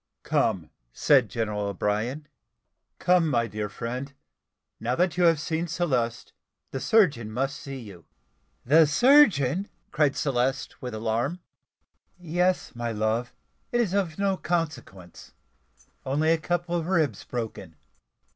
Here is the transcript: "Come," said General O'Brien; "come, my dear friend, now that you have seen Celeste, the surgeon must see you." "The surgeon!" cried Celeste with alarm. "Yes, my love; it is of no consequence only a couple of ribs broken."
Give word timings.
"Come," 0.23 0.71
said 0.93 1.29
General 1.29 1.61
O'Brien; 1.67 2.27
"come, 2.97 3.27
my 3.27 3.45
dear 3.45 3.69
friend, 3.69 4.11
now 4.79 4.95
that 4.95 5.15
you 5.15 5.25
have 5.25 5.39
seen 5.39 5.67
Celeste, 5.67 6.33
the 6.71 6.79
surgeon 6.79 7.31
must 7.31 7.55
see 7.55 7.77
you." 7.77 8.05
"The 8.65 8.87
surgeon!" 8.87 9.67
cried 9.91 10.15
Celeste 10.15 10.81
with 10.81 10.95
alarm. 10.95 11.39
"Yes, 12.19 12.73
my 12.75 12.91
love; 12.91 13.35
it 13.71 13.79
is 13.79 13.93
of 13.93 14.17
no 14.17 14.37
consequence 14.37 15.33
only 16.03 16.31
a 16.31 16.39
couple 16.39 16.73
of 16.75 16.87
ribs 16.87 17.23
broken." 17.23 17.75